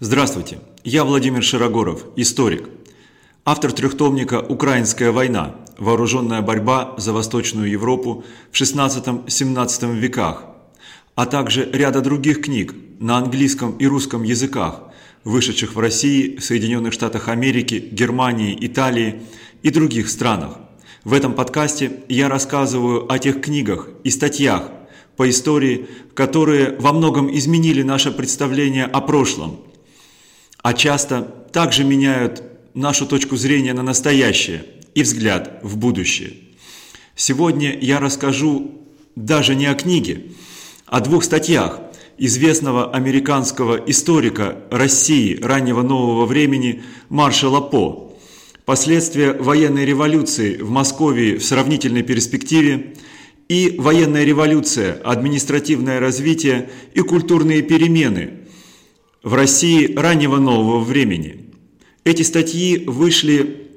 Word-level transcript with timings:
Здравствуйте, 0.00 0.58
я 0.84 1.04
Владимир 1.04 1.44
Широгоров, 1.44 2.06
историк. 2.16 2.68
Автор 3.44 3.72
трехтомника 3.72 4.40
«Украинская 4.40 5.12
война. 5.12 5.56
Вооруженная 5.78 6.42
борьба 6.42 6.94
за 6.96 7.12
Восточную 7.12 7.70
Европу 7.70 8.24
в 8.50 8.60
XVI-XVII 8.60 9.94
веках», 9.94 10.44
а 11.14 11.26
также 11.26 11.70
ряда 11.70 12.00
других 12.00 12.40
книг 12.40 12.74
на 12.98 13.18
английском 13.18 13.76
и 13.76 13.86
русском 13.86 14.22
языках, 14.22 14.82
вышедших 15.24 15.74
в 15.74 15.78
России, 15.78 16.38
Соединенных 16.38 16.92
Штатах 16.92 17.28
Америки, 17.28 17.88
Германии, 17.92 18.56
Италии 18.60 19.22
и 19.62 19.70
других 19.70 20.08
странах. 20.08 20.58
В 21.04 21.12
этом 21.12 21.34
подкасте 21.34 22.00
я 22.08 22.28
рассказываю 22.28 23.12
о 23.12 23.18
тех 23.18 23.40
книгах 23.40 23.88
и 24.04 24.10
статьях 24.10 24.70
по 25.16 25.28
истории, 25.28 25.86
которые 26.14 26.76
во 26.78 26.92
многом 26.92 27.32
изменили 27.32 27.82
наше 27.82 28.10
представление 28.10 28.86
о 28.86 29.00
прошлом– 29.00 29.60
а 30.62 30.74
часто 30.74 31.22
также 31.52 31.84
меняют 31.84 32.42
нашу 32.74 33.06
точку 33.06 33.36
зрения 33.36 33.74
на 33.74 33.82
настоящее 33.82 34.64
и 34.94 35.02
взгляд 35.02 35.60
в 35.62 35.76
будущее. 35.76 36.34
Сегодня 37.16 37.76
я 37.78 38.00
расскажу 38.00 38.72
даже 39.16 39.54
не 39.54 39.66
о 39.66 39.74
книге, 39.74 40.32
а 40.86 40.98
о 40.98 41.00
двух 41.00 41.24
статьях 41.24 41.80
известного 42.16 42.92
американского 42.92 43.76
историка 43.76 44.56
России 44.70 45.38
раннего 45.42 45.82
нового 45.82 46.24
времени 46.24 46.82
Маршала 47.08 47.60
По 47.60 48.16
«Последствия 48.64 49.32
военной 49.32 49.84
революции 49.84 50.56
в 50.56 50.70
Москве 50.70 51.36
в 51.38 51.44
сравнительной 51.44 52.02
перспективе» 52.02 52.94
и 53.48 53.74
«Военная 53.78 54.24
революция, 54.24 54.94
административное 55.02 56.00
развитие 56.00 56.70
и 56.94 57.00
культурные 57.00 57.60
перемены 57.62 58.41
в 59.22 59.34
России 59.34 59.94
раннего 59.94 60.38
нового 60.38 60.80
времени. 60.80 61.50
Эти 62.04 62.22
статьи 62.22 62.84
вышли 62.84 63.68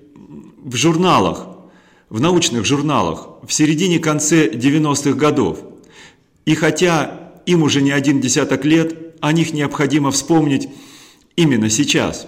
в 0.63 0.75
журналах, 0.75 1.47
в 2.09 2.19
научных 2.19 2.65
журналах 2.65 3.29
в 3.45 3.53
середине-конце 3.53 4.49
90-х 4.49 5.13
годов. 5.13 5.59
И 6.45 6.55
хотя 6.55 7.31
им 7.45 7.63
уже 7.63 7.81
не 7.81 7.91
один 7.91 8.19
десяток 8.19 8.65
лет, 8.65 9.15
о 9.21 9.31
них 9.31 9.53
необходимо 9.53 10.11
вспомнить 10.11 10.67
именно 11.35 11.69
сейчас. 11.69 12.27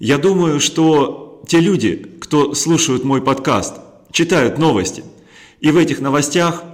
Я 0.00 0.18
думаю, 0.18 0.58
что 0.58 1.42
те 1.46 1.60
люди, 1.60 2.16
кто 2.20 2.54
слушают 2.54 3.04
мой 3.04 3.22
подкаст, 3.22 3.76
читают 4.10 4.58
новости, 4.58 5.04
и 5.60 5.70
в 5.70 5.76
этих 5.76 6.00
новостях, 6.00 6.64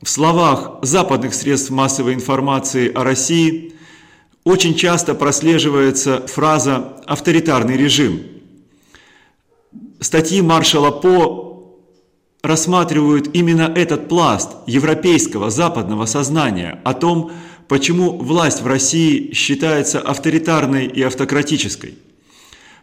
в 0.00 0.08
словах 0.08 0.78
западных 0.82 1.34
средств 1.34 1.70
массовой 1.70 2.14
информации 2.14 2.92
о 2.92 3.02
России– 3.02 3.72
очень 4.44 4.74
часто 4.74 5.14
прослеживается 5.14 6.26
фраза 6.26 6.96
«авторитарный 7.06 7.76
режим». 7.76 8.20
Статьи 10.00 10.40
маршала 10.40 10.90
По 10.90 11.48
рассматривают 12.42 13.34
именно 13.34 13.72
этот 13.74 14.08
пласт 14.08 14.50
европейского 14.66 15.50
западного 15.50 16.06
сознания 16.06 16.80
о 16.84 16.94
том, 16.94 17.32
почему 17.66 18.16
власть 18.16 18.62
в 18.62 18.66
России 18.66 19.32
считается 19.34 20.00
авторитарной 20.00 20.86
и 20.86 21.02
автократической. 21.02 21.98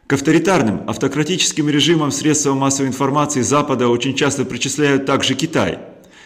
К 0.08 0.14
авторитарным, 0.14 0.88
автократическим 0.88 1.68
режимам 1.68 2.12
средства 2.12 2.54
массовой 2.54 2.90
информации 2.90 3.42
Запада 3.42 3.88
очень 3.88 4.14
часто 4.14 4.46
причисляют 4.46 5.08
также 5.08 5.34
Китай. 5.34 5.80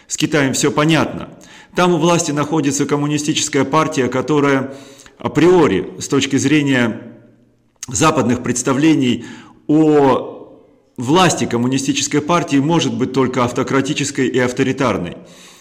С 0.06 0.18
Китаем 0.18 0.52
все 0.52 0.70
понятно. 0.70 1.30
Там 1.74 1.94
у 1.94 1.98
власти 1.98 2.32
находится 2.32 2.84
коммунистическая 2.84 3.64
партия, 3.64 4.08
которая 4.08 4.74
априори 5.20 5.92
с 5.98 6.08
точки 6.08 6.36
зрения 6.36 7.02
западных 7.88 8.42
представлений 8.42 9.24
о 9.66 10.58
власти 10.96 11.44
коммунистической 11.44 12.20
партии 12.20 12.56
может 12.56 12.94
быть 12.94 13.12
только 13.12 13.44
автократической 13.44 14.26
и 14.26 14.38
авторитарной. 14.38 15.16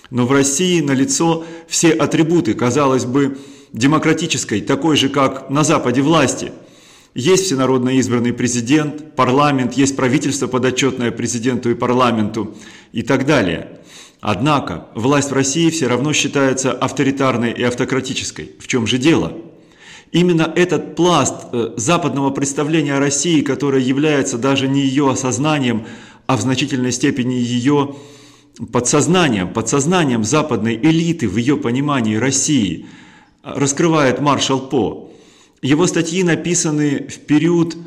Но 0.10 0.26
в 0.26 0.32
России 0.32 0.82
налицо 0.82 1.46
все 1.68 1.92
атрибуты, 1.92 2.54
казалось 2.54 3.06
бы, 3.06 3.38
демократической, 3.72 4.62
такой 4.62 4.98
же, 4.98 5.10
как 5.10 5.50
на 5.50 5.64
Западе 5.64 6.02
власти. 6.02 6.52
Есть 7.14 7.46
всенародно 7.46 7.90
избранный 7.98 8.34
президент, 8.34 9.16
парламент, 9.16 9.74
есть 9.74 9.96
правительство 9.96 10.48
подотчетное 10.48 11.12
президенту 11.12 11.70
и 11.70 11.76
парламенту 11.76 12.56
и 12.92 13.02
так 13.04 13.26
далее. 13.26 13.80
Однако 14.22 14.88
власть 14.96 15.32
в 15.32 15.34
России 15.34 15.70
все 15.70 15.88
равно 15.88 16.14
считается 16.14 16.72
авторитарной 16.72 17.52
и 17.52 17.64
автократической. 17.64 18.52
В 18.60 18.68
чем 18.68 18.86
же 18.88 18.98
дело? 18.98 19.34
Именно 20.12 20.52
этот 20.56 20.96
пласт 20.96 21.36
э, 21.52 21.74
западного 21.78 22.32
представления 22.32 22.96
о 22.96 23.00
России, 23.00 23.42
которое 23.42 23.82
является 23.82 24.40
даже 24.40 24.68
не 24.68 24.82
ее 24.82 25.12
осознанием, 25.12 25.86
а 26.26 26.36
в 26.36 26.42
значительной 26.42 26.92
степени 26.92 27.36
ее 27.36 27.96
подсознанием, 28.72 29.54
подсознанием 29.54 30.24
западной 30.24 30.76
элиты 30.76 31.28
в 31.28 31.38
ее 31.38 31.58
понимании 31.58 32.16
России, 32.16 32.88
раскрывает 33.44 34.20
маршал 34.20 34.60
По. 34.60 35.12
Его 35.62 35.86
статьи 35.86 36.24
написаны 36.24 37.08
в 37.08 37.20
период 37.20 37.78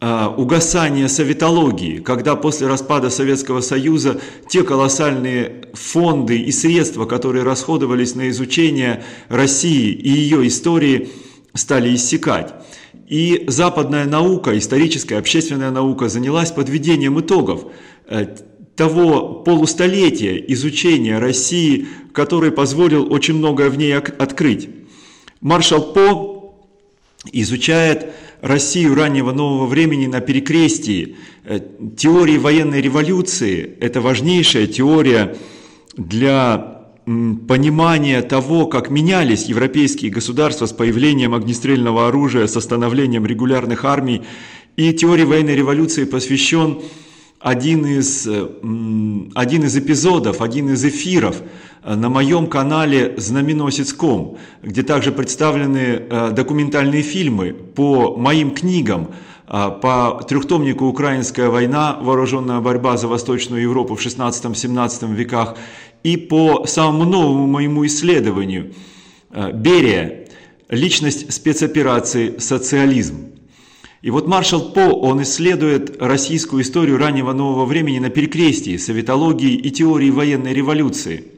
э, 0.00 0.26
угасания 0.36 1.08
советологии, 1.08 1.98
когда 1.98 2.36
после 2.36 2.68
распада 2.68 3.10
Советского 3.10 3.62
Союза 3.62 4.20
те 4.48 4.62
колоссальные 4.62 5.70
фонды 5.72 6.38
и 6.38 6.52
средства, 6.52 7.04
которые 7.04 7.42
расходовались 7.42 8.14
на 8.14 8.28
изучение 8.28 9.02
России 9.28 9.90
и 9.90 10.08
ее 10.08 10.46
истории– 10.46 11.08
стали 11.54 11.94
иссякать. 11.94 12.52
И 13.08 13.44
западная 13.46 14.06
наука, 14.06 14.56
историческая, 14.58 15.18
общественная 15.18 15.70
наука 15.70 16.08
занялась 16.08 16.50
подведением 16.50 17.20
итогов 17.20 17.66
э, 18.06 18.26
того 18.76 19.42
полустолетия 19.44 20.36
изучения 20.48 21.18
России, 21.18 21.86
который 22.12 22.50
позволил 22.50 23.12
очень 23.12 23.34
многое 23.34 23.70
в 23.70 23.78
ней 23.78 23.96
открыть. 23.96 24.68
Маршал 25.40 25.92
По 25.92 26.54
изучает 27.32 28.12
Россию 28.40 28.94
раннего 28.94 29.32
нового 29.32 29.66
времени 29.66 30.06
на 30.06 30.20
перекрестии. 30.20 31.16
Э, 31.44 31.60
теории 31.96 32.38
военной 32.38 32.80
революции– 32.80 33.76
это 33.80 34.00
важнейшая 34.00 34.66
теория 34.66 35.36
для 35.96 36.73
понимание 37.04 38.22
того, 38.22 38.66
как 38.66 38.90
менялись 38.90 39.46
европейские 39.46 40.10
государства 40.10 40.66
с 40.66 40.72
появлением 40.72 41.34
огнестрельного 41.34 42.08
оружия, 42.08 42.46
с 42.46 42.60
становлением 42.60 43.26
регулярных 43.26 43.84
армий. 43.84 44.22
И 44.76 44.92
теории 44.92 45.24
военной 45.24 45.54
революции 45.54 46.04
посвящен 46.04 46.80
один 47.44 47.84
из, 47.84 48.26
один 48.26 49.64
из 49.64 49.76
эпизодов, 49.76 50.40
один 50.40 50.70
из 50.70 50.82
эфиров 50.82 51.42
э, 51.82 51.94
на 51.94 52.08
моем 52.08 52.46
канале 52.46 53.14
«Знаменосец.ком», 53.18 54.38
где 54.62 54.82
также 54.82 55.12
представлены 55.12 56.04
э, 56.08 56.30
документальные 56.30 57.02
фильмы 57.02 57.52
по 57.52 58.16
моим 58.16 58.52
книгам, 58.52 59.08
э, 59.10 59.33
по 59.46 60.24
трехтомнику 60.26 60.86
«Украинская 60.86 61.50
война. 61.50 61.98
Вооруженная 62.00 62.60
борьба 62.60 62.96
за 62.96 63.08
Восточную 63.08 63.62
Европу 63.62 63.94
в 63.94 64.00
16-17 64.04 65.14
веках» 65.14 65.56
и 66.02 66.16
по 66.16 66.66
самому 66.66 67.04
новому 67.04 67.46
моему 67.46 67.86
исследованию 67.86 68.74
э, 69.30 69.52
Берия 69.52 70.28
«Личность 70.68 71.32
спецоперации 71.32 72.38
«Социализм». 72.38 73.32
И 74.02 74.10
вот 74.10 74.26
маршал 74.26 74.72
По, 74.72 74.80
он 74.80 75.22
исследует 75.22 76.00
российскую 76.00 76.62
историю 76.62 76.98
раннего 76.98 77.32
нового 77.32 77.64
времени 77.64 77.98
на 77.98 78.10
перекрестии 78.10 78.76
советологии 78.76 79.54
и 79.54 79.70
теории 79.70 80.10
военной 80.10 80.52
революции– 80.52 81.24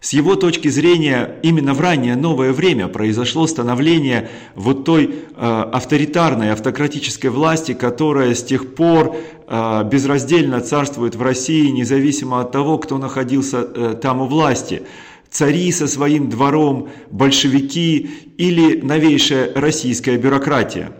с 0.00 0.14
его 0.14 0.34
точки 0.34 0.68
зрения, 0.68 1.36
именно 1.42 1.74
в 1.74 1.80
раннее 1.80 2.16
новое 2.16 2.54
время 2.54 2.88
произошло 2.88 3.46
становление 3.46 4.30
вот 4.54 4.86
той 4.86 5.04
э, 5.36 5.64
авторитарной, 5.72 6.52
автократической 6.52 7.26
власти, 7.26 7.74
которая 7.74 8.34
с 8.34 8.42
тех 8.42 8.74
пор 8.74 9.14
э, 9.46 9.84
безраздельно 9.84 10.62
царствует 10.62 11.16
в 11.16 11.22
России, 11.22 11.68
независимо 11.68 12.40
от 12.40 12.50
того, 12.50 12.78
кто 12.78 12.96
находился 12.96 13.58
э, 13.58 13.94
там 14.00 14.22
у 14.22 14.26
власти. 14.26 14.84
Цари 15.28 15.70
со 15.70 15.86
своим 15.86 16.30
двором, 16.30 16.88
большевики 17.10 18.10
или 18.38 18.80
новейшая 18.80 19.52
российская 19.54 20.16
бюрократия. 20.16 20.92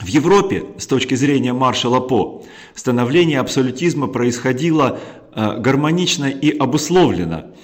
В 0.00 0.06
Европе, 0.06 0.64
с 0.78 0.86
точки 0.86 1.14
зрения 1.16 1.52
маршала 1.52 1.98
По, 1.98 2.44
становление 2.74 3.40
абсолютизма 3.40 4.06
происходило 4.06 5.00
гармонично 5.34 6.26
и 6.26 6.50
обусловлено– 6.56 7.44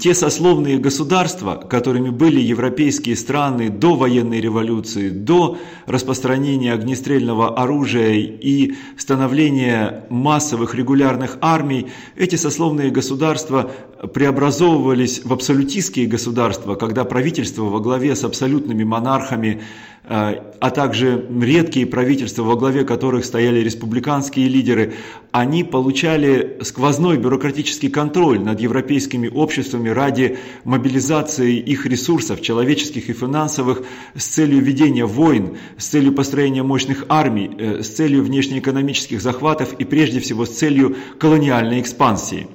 те 0.00 0.14
сословные 0.14 0.78
государства, 0.78 1.54
которыми 1.54 2.08
были 2.08 2.40
европейские 2.40 3.14
страны 3.14 3.68
до 3.68 3.94
военной 3.94 4.40
революции, 4.40 5.10
до 5.10 5.58
распространения 5.84 6.72
огнестрельного 6.72 7.58
оружия 7.58 8.14
и 8.14 8.72
становления 8.96 10.06
массовых 10.08 10.74
регулярных 10.74 11.36
армий, 11.42 11.88
эти 12.16 12.36
сословные 12.36 12.90
государства 12.90 13.70
преобразовывались 14.14 15.22
в 15.24 15.32
абсолютистские 15.32 16.06
государства, 16.06 16.74
когда 16.74 17.04
правительство 17.04 17.64
во 17.64 17.80
главе 17.80 18.16
с 18.16 18.24
абсолютными 18.24 18.84
монархами 18.84 19.60
а, 20.02 20.54
а 20.60 20.70
также 20.70 21.26
редкие 21.40 21.86
правительства, 21.86 22.42
во 22.42 22.56
главе 22.56 22.84
которых 22.84 23.24
стояли 23.24 23.60
республиканские 23.60 24.48
лидеры, 24.48 24.94
они 25.30 25.62
получали 25.62 26.58
сквозной 26.62 27.18
бюрократический 27.18 27.90
контроль 27.90 28.40
над 28.40 28.60
европейскими 28.60 29.28
обществами 29.28 29.90
ради 29.90 30.38
мобилизации 30.64 31.58
их 31.58 31.84
ресурсов, 31.84 32.40
человеческих 32.40 33.10
и 33.10 33.12
финансовых, 33.12 33.82
с 34.16 34.24
целью 34.24 34.62
ведения 34.62 35.04
войн, 35.04 35.58
с 35.76 35.86
целью 35.86 36.12
построения 36.12 36.62
мощных 36.62 37.04
армий, 37.10 37.50
э, 37.58 37.82
с 37.82 37.88
целью 37.88 38.22
внешнеэкономических 38.22 39.20
захватов 39.20 39.74
и 39.74 39.84
прежде 39.84 40.20
всего 40.20 40.46
с 40.46 40.50
целью 40.50 40.96
колониальной 41.18 41.80
экспансии. 41.80 42.48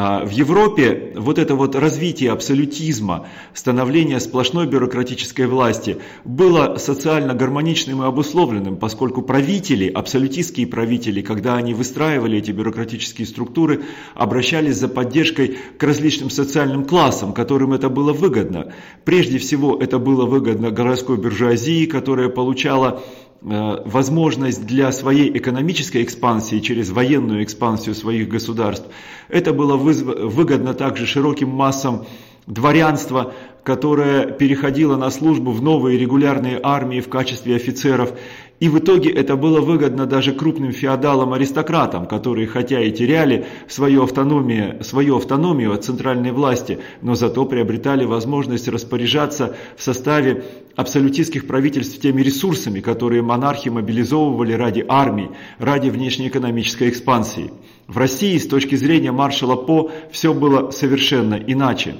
А, 0.00 0.24
в 0.24 0.30
Европе 0.30 1.12
вот 1.16 1.40
это 1.40 1.56
вот 1.56 1.74
развитие 1.74 2.30
абсолютизма, 2.30 3.26
становление 3.52 4.20
сплошной 4.20 4.68
бюрократической 4.68 5.48
власти 5.48 5.96
было 6.24 6.76
социально 6.76 7.34
гармоничным 7.34 8.04
и 8.04 8.06
обусловленным, 8.06 8.76
поскольку 8.76 9.22
правители, 9.22 9.88
абсолютистские 9.88 10.68
правители, 10.68 11.20
когда 11.20 11.56
они 11.56 11.74
выстраивали 11.74 12.38
эти 12.38 12.52
бюрократические 12.52 13.26
структуры, 13.26 13.86
обращались 14.14 14.76
за 14.76 14.86
поддержкой 14.86 15.58
к 15.76 15.82
различным 15.82 16.30
социальным 16.30 16.84
классам, 16.84 17.32
которым 17.32 17.72
это 17.72 17.88
было 17.88 18.12
выгодно. 18.12 18.72
Прежде 19.04 19.38
всего 19.38 19.76
это 19.80 19.98
было 19.98 20.26
выгодно 20.26 20.70
городской 20.70 21.16
бюржуазии, 21.16 21.86
которая 21.86 22.28
получала 22.28 23.02
возможность 23.40 24.66
для 24.66 24.90
своей 24.90 25.36
экономической 25.36 26.02
экспансии 26.02 26.58
через 26.58 26.90
военную 26.90 27.44
экспансию 27.44 27.94
своих 27.94 28.28
государств. 28.28 28.86
Это 29.28 29.52
было 29.52 29.76
выгодно 29.76 30.74
также 30.74 31.06
широким 31.06 31.50
массам 31.50 32.06
дворянства, 32.48 33.32
которое 33.62 34.26
переходило 34.26 34.96
на 34.96 35.10
службу 35.10 35.52
в 35.52 35.62
новые 35.62 35.98
регулярные 35.98 36.58
армии 36.62 37.00
в 37.00 37.08
качестве 37.08 37.54
офицеров 37.54 38.12
и 38.60 38.68
в 38.68 38.78
итоге 38.78 39.10
это 39.10 39.36
было 39.36 39.60
выгодно 39.60 40.06
даже 40.06 40.32
крупным 40.32 40.72
феодалам-аристократам, 40.72 42.06
которые 42.06 42.48
хотя 42.48 42.80
и 42.80 42.90
теряли 42.90 43.46
свою 43.68 44.02
автономию, 44.02 44.82
свою 44.82 45.16
автономию 45.16 45.72
от 45.72 45.84
центральной 45.84 46.32
власти, 46.32 46.80
но 47.00 47.14
зато 47.14 47.44
приобретали 47.44 48.04
возможность 48.04 48.66
распоряжаться 48.66 49.54
в 49.76 49.82
составе 49.82 50.44
абсолютистских 50.74 51.46
правительств 51.46 52.00
теми 52.00 52.20
ресурсами, 52.22 52.80
которые 52.80 53.22
монархи 53.22 53.68
мобилизовывали 53.68 54.54
ради 54.54 54.84
армии, 54.88 55.30
ради 55.58 55.88
внешнеэкономической 55.88 56.88
экспансии. 56.88 57.52
В 57.86 57.96
России 57.96 58.36
с 58.38 58.48
точки 58.48 58.74
зрения 58.74 59.12
маршала 59.12 59.54
По 59.54 59.90
все 60.10 60.34
было 60.34 60.72
совершенно 60.72 61.34
иначе. 61.34 61.94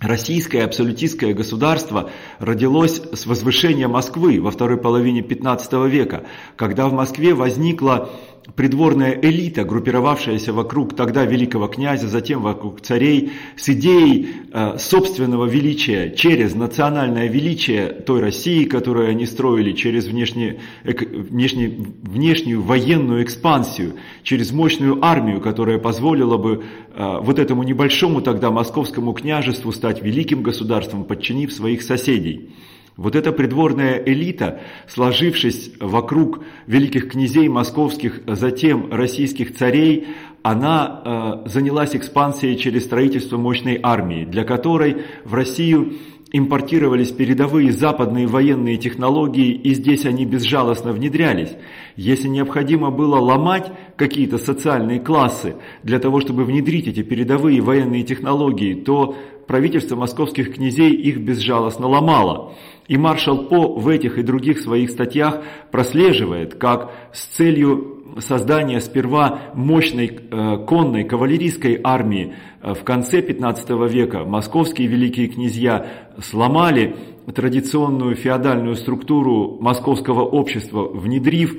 Российское 0.00 0.64
абсолютистское 0.64 1.32
государство 1.32 2.10
родилось 2.38 3.00
с 3.12 3.26
возвышения 3.26 3.86
Москвы 3.86 4.40
во 4.40 4.50
второй 4.50 4.78
половине 4.78 5.22
15 5.22 5.72
века, 5.88 6.24
когда 6.56 6.88
в 6.88 6.92
Москве 6.92 7.34
возникла 7.34 8.10
придворная 8.56 9.18
элита, 9.20 9.64
группировавшаяся 9.64 10.52
вокруг 10.52 10.94
тогда 10.96 11.24
великого 11.24 11.68
князя, 11.68 12.08
затем 12.08 12.42
вокруг 12.42 12.80
царей, 12.80 13.32
с 13.56 13.68
идеей 13.68 14.28
э, 14.52 14.76
собственного 14.78 15.46
величия 15.46 16.10
через 16.10 16.54
национальное 16.54 17.28
величие 17.28 17.88
той 17.88 18.20
России, 18.20 18.64
которую 18.64 19.08
они 19.08 19.26
строили, 19.26 19.72
через 19.72 20.06
внешне, 20.06 20.60
эк, 20.84 21.02
внешне, 21.02 21.68
внешнюю 22.02 22.62
военную 22.62 23.22
экспансию, 23.22 23.94
через 24.22 24.52
мощную 24.52 25.04
армию, 25.04 25.40
которая 25.40 25.78
позволила 25.78 26.36
бы 26.36 26.64
э, 26.94 27.18
вот 27.22 27.38
этому 27.38 27.62
небольшому 27.62 28.20
тогда 28.22 28.50
московскому 28.50 29.12
княжеству 29.12 29.72
стать 29.72 30.02
великим 30.02 30.42
государством, 30.42 31.04
подчинив 31.04 31.52
своих 31.52 31.82
соседей. 31.82 32.50
Вот 32.96 33.16
эта 33.16 33.32
придворная 33.32 34.02
элита, 34.04 34.60
сложившись 34.86 35.72
вокруг 35.80 36.44
великих 36.66 37.10
князей 37.10 37.48
московских, 37.48 38.20
затем 38.26 38.92
российских 38.92 39.56
царей, 39.56 40.08
она 40.42 41.02
э, 41.44 41.48
занялась 41.48 41.94
экспансией 41.94 42.56
через 42.56 42.84
строительство 42.84 43.38
мощной 43.38 43.78
армии, 43.82 44.24
для 44.24 44.44
которой 44.44 45.04
в 45.24 45.34
Россию 45.34 45.94
импортировались 46.32 47.12
передовые 47.12 47.72
западные 47.72 48.26
военные 48.26 48.78
технологии, 48.78 49.52
и 49.52 49.74
здесь 49.74 50.06
они 50.06 50.24
безжалостно 50.24 50.92
внедрялись. 50.92 51.50
Если 51.94 52.26
необходимо 52.28 52.90
было 52.90 53.16
ломать 53.16 53.70
какие-то 53.96 54.38
социальные 54.38 55.00
классы 55.00 55.56
для 55.82 55.98
того, 55.98 56.20
чтобы 56.20 56.44
внедрить 56.44 56.88
эти 56.88 57.02
передовые 57.02 57.60
военные 57.60 58.02
технологии, 58.02 58.74
то 58.74 59.14
правительство 59.46 59.94
московских 59.94 60.54
князей 60.54 60.94
их 60.94 61.18
безжалостно 61.18 61.86
ломало. 61.86 62.54
И 62.88 62.96
маршал 62.96 63.44
По 63.44 63.74
в 63.74 63.86
этих 63.88 64.18
и 64.18 64.22
других 64.22 64.60
своих 64.60 64.90
статьях 64.90 65.42
прослеживает, 65.70 66.54
как 66.54 66.92
с 67.12 67.26
целью 67.26 67.91
создания 68.20 68.80
сперва 68.80 69.40
мощной 69.54 70.06
э, 70.08 70.56
конной 70.66 71.04
кавалерийской 71.04 71.80
армии 71.82 72.34
э, 72.60 72.74
в 72.74 72.84
конце 72.84 73.22
15 73.22 73.70
века 73.90 74.24
московские 74.24 74.88
великие 74.88 75.28
князья 75.28 75.86
сломали 76.22 76.96
традиционную 77.34 78.16
феодальную 78.16 78.76
структуру 78.76 79.58
московского 79.60 80.22
общества, 80.22 80.88
внедрив 80.88 81.56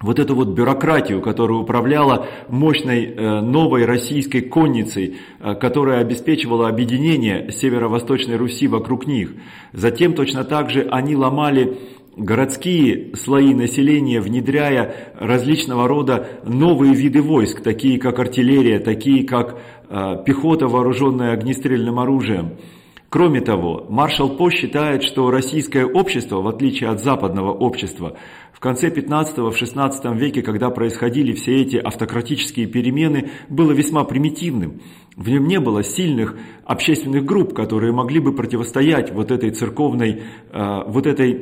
вот 0.00 0.18
эту 0.18 0.34
вот 0.34 0.48
бюрократию, 0.48 1.20
которая 1.20 1.58
управляла 1.58 2.26
мощной 2.48 3.04
э, 3.04 3.40
новой 3.40 3.84
российской 3.84 4.40
конницей, 4.40 5.18
которая 5.60 6.00
обеспечивала 6.00 6.68
объединение 6.68 7.52
северо-восточной 7.52 8.36
Руси 8.36 8.66
вокруг 8.66 9.06
них. 9.06 9.34
Затем 9.72 10.14
точно 10.14 10.44
так 10.44 10.70
же 10.70 10.88
они 10.90 11.16
ломали 11.16 11.78
городские 12.20 13.16
слои 13.16 13.54
населения, 13.54 14.20
внедряя 14.20 15.12
различного 15.18 15.88
рода 15.88 16.28
новые 16.44 16.94
виды 16.94 17.22
войск, 17.22 17.62
такие 17.62 17.98
как 17.98 18.18
артиллерия, 18.18 18.78
такие 18.78 19.26
как 19.26 19.58
э, 19.88 20.22
пехота, 20.24 20.68
вооруженная 20.68 21.32
огнестрельным 21.32 21.98
оружием. 21.98 22.58
Кроме 23.08 23.40
того, 23.40 23.86
маршал 23.88 24.36
По 24.36 24.50
считает, 24.50 25.02
что 25.02 25.30
российское 25.32 25.84
общество, 25.84 26.40
в 26.42 26.46
отличие 26.46 26.90
от 26.90 27.02
западного 27.02 27.52
общества, 27.52 28.16
в 28.60 28.62
конце 28.62 28.90
15-16 28.90 30.18
веке, 30.18 30.42
когда 30.42 30.68
происходили 30.68 31.32
все 31.32 31.62
эти 31.62 31.76
автократические 31.76 32.66
перемены, 32.66 33.30
было 33.48 33.72
весьма 33.72 34.04
примитивным. 34.04 34.82
В 35.16 35.30
нем 35.30 35.48
не 35.48 35.58
было 35.58 35.82
сильных 35.82 36.36
общественных 36.66 37.24
групп, 37.24 37.54
которые 37.54 37.94
могли 37.94 38.20
бы 38.20 38.34
противостоять 38.34 39.12
вот 39.14 39.30
этой 39.30 39.50
церковной, 39.52 40.24
э, 40.52 40.82
вот 40.88 41.06
этой 41.06 41.36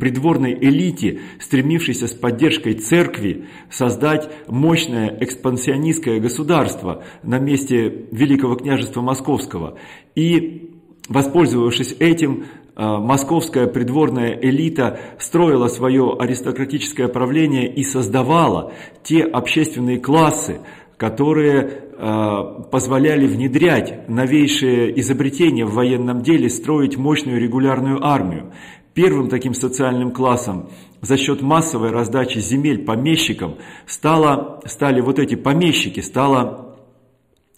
придворной 0.00 0.54
элите, 0.58 1.20
стремившейся 1.38 2.08
с 2.08 2.14
поддержкой 2.14 2.76
церкви 2.76 3.44
создать 3.68 4.30
мощное 4.48 5.18
экспансионистское 5.20 6.18
государство 6.18 7.04
на 7.22 7.38
месте 7.38 8.06
Великого 8.10 8.54
княжества 8.54 9.02
Московского. 9.02 9.76
И 10.14 10.78
Воспользовавшись 11.08 11.96
этим, 11.98 12.44
э, 12.76 12.82
московская 12.82 13.66
придворная 13.66 14.38
элита 14.40 15.00
строила 15.18 15.68
свое 15.68 16.14
аристократическое 16.18 17.08
правление 17.08 17.72
и 17.72 17.82
создавала 17.82 18.72
те 19.02 19.22
общественные 19.22 19.98
классы, 20.00 20.60
которые 20.98 21.62
э, 21.62 22.62
позволяли 22.70 23.26
внедрять 23.26 24.06
новейшие 24.08 25.00
изобретения 25.00 25.64
в 25.64 25.72
военном 25.72 26.22
деле, 26.22 26.50
строить 26.50 26.98
мощную 26.98 27.40
регулярную 27.40 28.04
армию. 28.04 28.52
Первым 28.92 29.28
таким 29.28 29.54
социальным 29.54 30.10
классом 30.10 30.68
за 31.00 31.16
счет 31.16 31.40
массовой 31.40 31.90
раздачи 31.90 32.40
земель 32.40 32.84
помещикам 32.84 33.54
стало, 33.86 34.60
стали 34.66 35.00
вот 35.00 35.18
эти 35.18 35.36
помещики, 35.36 36.00
стало 36.00 36.76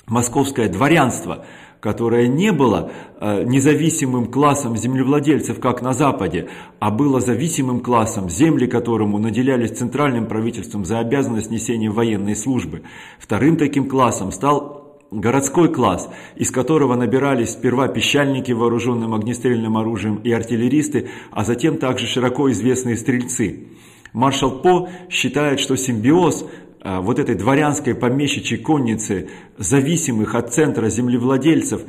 московское 0.06 0.68
дворянство– 0.68 1.44
которое 1.80 2.28
не 2.28 2.52
было 2.52 2.92
э, 3.18 3.42
независимым 3.44 4.26
классом 4.26 4.76
землевладельцев, 4.76 5.58
как 5.58 5.82
на 5.82 5.92
Западе, 5.92 6.48
а 6.78 6.90
было 6.90 7.20
зависимым 7.20 7.80
классом, 7.80 8.28
земли 8.28 8.66
которому 8.66 9.18
наделялись 9.18 9.70
центральным 9.70 10.26
правительством 10.26 10.84
за 10.84 10.98
обязанность 10.98 11.50
несения 11.50 11.90
военной 11.90 12.36
службы. 12.36 12.82
Вторым 13.18 13.56
таким 13.56 13.88
классом 13.88 14.30
стал 14.30 14.98
городской 15.10 15.72
класс, 15.72 16.08
из 16.36 16.50
которого 16.50 16.94
набирались 16.94 17.50
сперва 17.50 17.88
пищальники 17.88 18.52
вооруженным 18.52 19.14
огнестрельным 19.14 19.76
оружием 19.76 20.16
и 20.16 20.30
артиллеристы, 20.30 21.08
а 21.30 21.44
затем 21.44 21.78
также 21.78 22.06
широко 22.06 22.50
известные 22.52 22.96
стрельцы. 22.96 23.68
Маршал 24.12 24.60
По 24.60 24.88
считает, 25.08 25.60
что 25.60 25.76
симбиоз 25.76 26.44
вот 26.82 27.18
этой 27.18 27.34
дворянской 27.34 27.94
помещичьей 27.94 28.60
конницы, 28.60 29.28
зависимых 29.58 30.34
от 30.34 30.52
центра 30.52 30.88
землевладельцев 30.88 31.82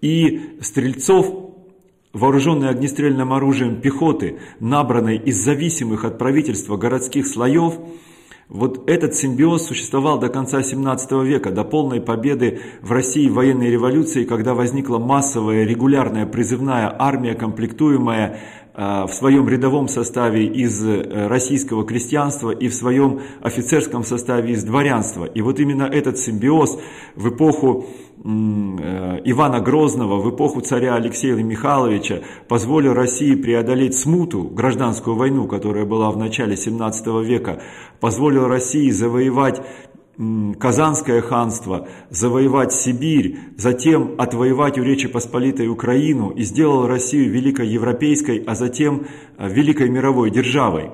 и 0.00 0.58
стрельцов, 0.60 1.44
вооруженной 2.12 2.70
огнестрельным 2.70 3.32
оружием 3.32 3.80
пехоты, 3.80 4.38
набранной 4.60 5.16
из 5.16 5.36
зависимых 5.42 6.04
от 6.04 6.18
правительства 6.18 6.76
городских 6.76 7.26
слоев, 7.26 7.74
вот 8.48 8.88
этот 8.88 9.14
симбиоз 9.14 9.66
существовал 9.66 10.18
до 10.18 10.28
конца 10.28 10.62
17 10.62 11.12
века, 11.24 11.50
до 11.50 11.64
полной 11.64 12.00
победы 12.00 12.60
в 12.82 12.92
России 12.92 13.28
военной 13.28 13.70
революции, 13.70 14.24
когда 14.24 14.54
возникла 14.54 14.98
массовая 14.98 15.64
регулярная 15.64 16.26
призывная 16.26 16.94
армия, 16.96 17.34
комплектуемая 17.34 18.38
в 18.74 19.12
своем 19.12 19.48
рядовом 19.48 19.86
составе 19.86 20.46
из 20.46 20.84
э, 20.84 21.28
российского 21.28 21.84
крестьянства 21.84 22.50
и 22.50 22.66
в 22.68 22.74
своем 22.74 23.20
офицерском 23.40 24.02
составе 24.02 24.52
из 24.52 24.64
дворянства. 24.64 25.26
И 25.26 25.42
вот 25.42 25.60
именно 25.60 25.84
этот 25.84 26.18
симбиоз 26.18 26.80
в 27.14 27.28
эпоху 27.28 27.86
э, 27.86 28.28
Ивана 29.24 29.60
Грозного, 29.60 30.20
в 30.20 30.34
эпоху 30.34 30.60
царя 30.60 30.96
Алексея 30.96 31.36
Михайловича 31.36 32.22
позволил 32.48 32.94
России 32.94 33.36
преодолеть 33.36 33.94
смуту, 33.94 34.42
гражданскую 34.42 35.14
войну, 35.14 35.46
которая 35.46 35.84
была 35.84 36.10
в 36.10 36.16
начале 36.16 36.56
17 36.56 37.06
века, 37.24 37.62
позволил 38.00 38.48
России 38.48 38.90
завоевать 38.90 39.62
Казанское 40.16 41.20
ханство, 41.22 41.88
завоевать 42.08 42.72
Сибирь, 42.72 43.36
затем 43.56 44.14
отвоевать 44.16 44.78
у 44.78 44.84
Речи 44.84 45.08
Посполитой 45.08 45.66
Украину 45.66 46.30
и 46.30 46.44
сделал 46.44 46.86
Россию 46.86 47.32
великой 47.32 47.66
европейской, 47.66 48.38
а 48.46 48.54
затем 48.54 49.06
э, 49.38 49.48
великой 49.48 49.88
мировой 49.88 50.30
державой. 50.30 50.92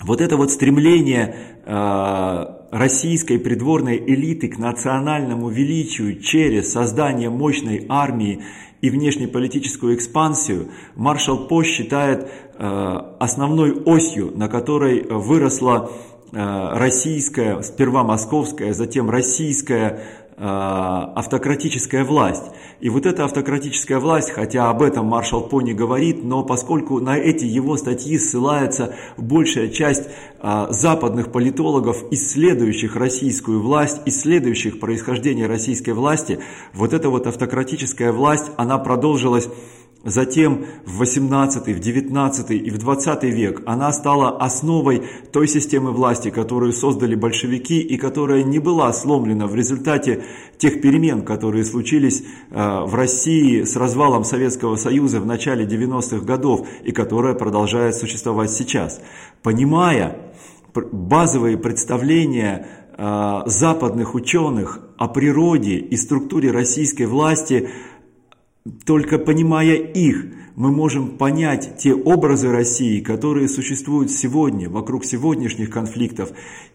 Вот 0.00 0.20
это 0.20 0.36
вот 0.36 0.52
стремление 0.52 1.34
э, 1.64 2.44
российской 2.70 3.38
придворной 3.38 3.98
элиты 3.98 4.46
к 4.46 4.58
национальному 4.58 5.48
величию 5.48 6.20
через 6.20 6.72
создание 6.72 7.30
мощной 7.30 7.86
армии 7.88 8.42
и 8.80 8.90
внешнеполитическую 8.90 9.96
экспансию 9.96 10.68
маршал 10.94 11.48
По 11.48 11.64
считает 11.64 12.28
э, 12.58 12.98
основной 13.18 13.72
осью, 13.72 14.32
на 14.36 14.48
которой 14.48 15.02
выросла 15.02 15.90
Э, 15.90 16.11
российская, 16.32 17.60
сперва 17.62 18.04
московская, 18.04 18.72
затем 18.72 19.10
российская 19.10 20.00
э, 20.36 20.44
автократическая 20.44 22.04
власть. 22.04 22.44
И 22.80 22.88
вот 22.88 23.06
эта 23.06 23.24
автократическая 23.24 23.98
власть, 23.98 24.30
хотя 24.30 24.70
об 24.70 24.82
этом 24.82 25.06
маршал 25.06 25.46
Пони 25.48 25.72
говорит, 25.72 26.24
но 26.24 26.42
поскольку 26.42 27.00
на 27.00 27.16
эти 27.16 27.44
его 27.44 27.76
статьи 27.76 28.18
ссылается 28.18 28.94
большая 29.16 29.68
часть 29.68 30.08
э, 30.40 30.66
западных 30.70 31.30
политологов, 31.30 32.02
исследующих 32.10 32.96
российскую 32.96 33.60
власть, 33.60 34.00
исследующих 34.06 34.80
происхождение 34.80 35.46
российской 35.46 35.90
власти, 35.90 36.40
вот 36.72 36.92
эта 36.92 37.10
вот 37.10 37.26
автократическая 37.26 38.10
власть, 38.10 38.50
она 38.56 38.78
продолжилась 38.78 39.48
Затем 40.04 40.64
в 40.84 40.98
18, 40.98 41.68
в 41.68 41.78
19 41.78 42.50
и 42.50 42.70
в 42.70 42.78
20 42.78 43.22
век 43.24 43.62
она 43.66 43.92
стала 43.92 44.36
основой 44.36 45.04
той 45.30 45.46
системы 45.46 45.92
власти, 45.92 46.30
которую 46.30 46.72
создали 46.72 47.14
большевики 47.14 47.80
и 47.80 47.96
которая 47.96 48.42
не 48.42 48.58
была 48.58 48.92
сломлена 48.92 49.46
в 49.46 49.54
результате 49.54 50.24
тех 50.58 50.80
перемен, 50.80 51.22
которые 51.22 51.64
случились 51.64 52.24
э, 52.50 52.80
в 52.84 52.94
России 52.96 53.62
с 53.62 53.76
развалом 53.76 54.24
Советского 54.24 54.74
Союза 54.74 55.20
в 55.20 55.26
начале 55.26 55.64
90-х 55.66 56.24
годов 56.24 56.66
и 56.82 56.90
которая 56.90 57.34
продолжает 57.34 57.94
существовать 57.94 58.50
сейчас. 58.50 59.00
Понимая 59.42 60.16
базовые 60.74 61.56
представления 61.56 62.66
э, 62.98 63.42
западных 63.46 64.16
ученых 64.16 64.80
о 64.98 65.06
природе 65.06 65.76
и 65.76 65.96
структуре 65.96 66.50
российской 66.50 67.04
власти– 67.04 67.68
только 68.84 69.18
понимая 69.18 69.74
их, 69.74 70.26
мы 70.54 70.70
можем 70.70 71.16
понять 71.16 71.78
те 71.78 71.94
образы 71.94 72.50
России, 72.50 73.00
которые 73.00 73.48
существуют 73.48 74.10
сегодня, 74.10 74.68
вокруг 74.68 75.04
сегодняшних 75.04 75.70
конфликтов. 75.70 76.30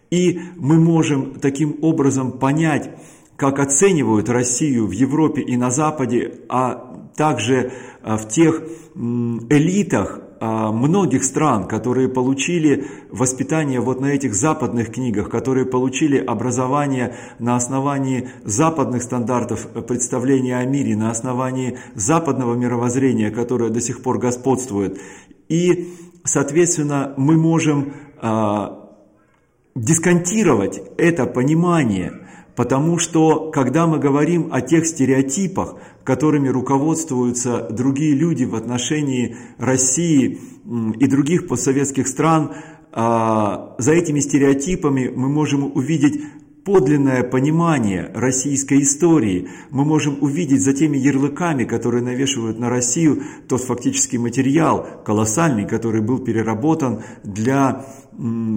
И 0.09 0.39
мы 0.57 0.79
можем 0.79 1.35
таким 1.39 1.77
образом 1.81 2.33
понять, 2.33 2.89
как 3.35 3.59
оценивают 3.59 4.29
Россию 4.29 4.87
в 4.87 4.91
Европе 4.91 5.41
и 5.41 5.55
на 5.57 5.69
Западе, 5.69 6.41
а 6.49 7.09
также 7.15 7.71
а, 8.01 8.17
в 8.17 8.27
тех 8.27 8.63
элитах, 8.95 10.21
многих 10.39 11.23
стран, 11.23 11.67
которые 11.67 12.09
получили 12.09 12.87
воспитание 13.11 13.79
вот 13.79 13.99
на 14.01 14.07
этих 14.07 14.33
западных 14.35 14.91
книгах, 14.91 15.29
которые 15.29 15.65
получили 15.65 16.17
образование 16.17 17.15
на 17.39 17.55
основании 17.55 18.29
западных 18.43 19.03
стандартов 19.03 19.67
представления 19.87 20.57
о 20.57 20.65
мире, 20.65 20.95
на 20.95 21.11
основании 21.11 21.77
западного 21.95 22.55
мировоззрения, 22.55 23.31
которое 23.31 23.69
до 23.69 23.81
сих 23.81 24.01
пор 24.01 24.19
господствует. 24.19 24.99
И, 25.49 25.93
соответственно, 26.23 27.13
мы 27.17 27.37
можем 27.37 27.93
а, 28.21 28.89
дисконтировать 29.75 30.81
это 30.97 31.25
понимание– 31.25 32.13
Потому 32.57 32.97
что, 32.97 33.51
когда 33.51 33.85
мы 33.85 33.99
говорим 33.99 34.49
о 34.51 34.61
тех 34.61 34.87
стереотипах, 34.87 35.75
которыми 36.03 36.47
руководствуются 36.47 37.67
другие 37.69 38.15
люди 38.15 38.45
в 38.45 38.55
отношении 38.55 39.37
России 39.59 40.39
и 40.99 41.07
других 41.07 41.47
постсоветских 41.47 42.07
стран, 42.07 42.53
а, 42.91 43.75
за 43.77 43.91
этими 43.93 44.19
стереотипами 44.21 45.13
мы 45.15 45.29
можем 45.29 45.71
увидеть 45.77 46.19
подлинное 46.65 47.23
понимание 47.23 48.11
российской 48.15 48.81
истории. 48.81 49.49
Мы 49.69 49.85
можем 49.85 50.17
увидеть 50.19 50.63
за 50.63 50.73
теми 50.73 50.97
ярлыками, 50.97 51.63
которые 51.63 52.03
навешивают 52.03 52.57
на 52.59 52.69
Россию, 52.69 53.21
тот 53.47 53.61
фактический 53.61 54.17
материал 54.17 54.85
колоссальный, 55.05 55.65
который 55.65 56.01
был 56.01 56.17
переработан 56.17 57.03
для 57.23 57.85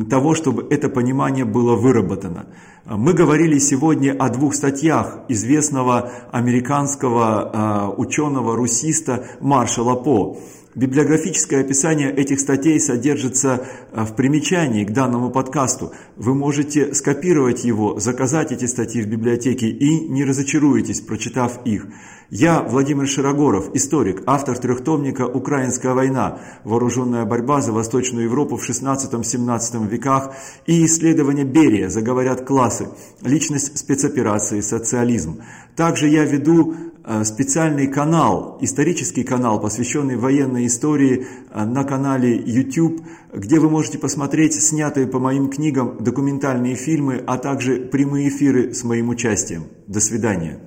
того, 0.09 0.35
чтобы 0.35 0.67
это 0.71 0.89
понимание 0.89 1.45
было 1.45 1.77
выработано. 1.77 2.47
Мы 2.93 3.13
говорили 3.13 3.61
сегодня 3.61 4.17
о 4.19 4.31
двух 4.31 4.53
статьях 4.53 5.21
известного 5.29 6.11
американского 6.33 7.51
а, 7.53 7.89
ученого-русиста 7.89 9.29
Маршала 9.39 9.95
По. 9.95 10.37
Библиографическое 10.75 11.61
описание 11.61 12.13
этих 12.13 12.41
статей 12.41 12.81
содержится 12.81 13.65
э, 13.93 14.05
в 14.05 14.17
примечании 14.17 14.85
к 14.85 14.93
данному 14.93 15.31
подкасту. 15.31 15.93
Вы 16.17 16.35
можете 16.35 16.93
скопировать 16.93 17.65
его, 17.65 18.01
заказать 18.01 18.51
эти 18.51 18.65
статьи 18.67 19.03
в 19.03 19.09
библиотеке 19.09 19.69
и 19.69 20.09
не 20.09 20.25
разочаруетесь, 20.25 21.01
прочитав 21.01 21.65
их. 21.65 21.87
Я, 22.31 22.63
Владимир 22.63 23.09
Широгоров, 23.09 23.75
историк, 23.75 24.23
автор 24.27 24.57
трехтомника 24.57 25.27
«Украинская 25.27 25.95
война. 25.95 26.39
Вооруженная 26.65 27.25
борьба 27.25 27.61
за 27.61 27.73
Восточную 27.73 28.25
Европу 28.25 28.57
в 28.57 28.69
16-17 28.69 29.89
веках» 29.89 30.33
и 30.67 30.85
исследование 30.87 31.45
Берия 31.45 31.89
«Заговорят 31.89 32.47
классы. 32.47 32.89
Личность 33.23 33.77
спецоперации. 33.77 34.61
Социализм». 34.61 35.41
Также 35.75 36.09
я 36.09 36.25
веду 36.25 36.75
Э, 37.03 37.25
специальный 37.25 37.87
канал, 37.87 38.59
исторический 38.61 39.25
канал, 39.25 39.61
посвященный 39.61 40.17
военной 40.17 40.67
истории 40.67 41.27
э, 41.51 41.65
на 41.65 41.83
канале 41.85 42.37
YouTube, 42.37 43.03
где 43.33 43.59
вы 43.59 43.71
можете 43.71 43.99
посмотреть 43.99 44.63
снятые 44.63 45.07
по 45.07 45.19
моим 45.19 45.49
книгам 45.49 45.97
документальные 45.99 46.75
фильмы, 46.75 47.25
а 47.27 47.39
также 47.39 47.77
прямые 47.77 48.29
эфиры 48.29 48.75
с 48.75 48.85
моим 48.85 49.09
участием. 49.09 49.65
До 49.87 49.99
свидания. 49.99 50.61